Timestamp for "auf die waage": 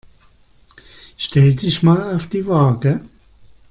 2.15-3.01